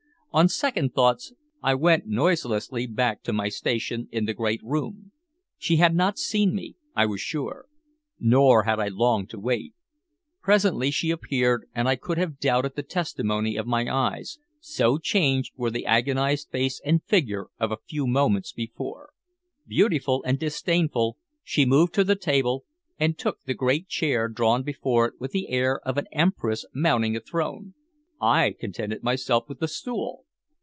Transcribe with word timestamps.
On 0.33 0.47
second 0.47 0.93
thoughts, 0.95 1.33
I 1.61 1.75
went 1.75 2.05
noiselessly 2.07 2.87
back 2.87 3.21
to 3.23 3.33
my 3.33 3.49
station 3.49 4.07
in 4.13 4.23
the 4.23 4.33
great 4.33 4.61
room. 4.63 5.11
She 5.57 5.75
had 5.75 5.93
not 5.93 6.17
seen 6.17 6.55
me, 6.55 6.77
I 6.95 7.05
was 7.05 7.19
sure. 7.19 7.65
Nor 8.17 8.63
had 8.63 8.79
I 8.79 8.87
long 8.87 9.27
to 9.27 9.37
wait. 9.37 9.73
Presently 10.41 10.89
she 10.89 11.11
appeared, 11.11 11.67
and 11.75 11.89
I 11.89 11.97
could 11.97 12.17
have 12.17 12.39
doubted 12.39 12.77
the 12.77 12.81
testimony 12.81 13.57
of 13.57 13.67
my 13.67 13.93
eyes, 13.93 14.39
so 14.61 14.97
changed 14.97 15.51
were 15.57 15.69
the 15.69 15.85
agonized 15.85 16.47
face 16.49 16.79
and 16.85 17.03
figure 17.03 17.47
of 17.59 17.73
a 17.73 17.77
few 17.89 18.07
moments 18.07 18.53
before. 18.53 19.09
Beautiful 19.67 20.23
and 20.25 20.39
disdainful, 20.39 21.17
she 21.43 21.65
moved 21.65 21.93
to 21.95 22.05
the 22.05 22.15
table, 22.15 22.63
and 22.97 23.17
took 23.17 23.43
the 23.43 23.53
great 23.53 23.89
chair 23.89 24.29
drawn 24.29 24.63
before 24.63 25.07
it 25.07 25.19
with 25.19 25.31
the 25.31 25.49
air 25.49 25.81
of 25.85 25.97
an 25.97 26.07
empress 26.13 26.63
mounting 26.73 27.17
a 27.17 27.19
throne. 27.19 27.73
I 28.23 28.53
contented 28.59 29.01
myself 29.01 29.49
with 29.49 29.57
the 29.57 29.67
stool. 29.67 30.25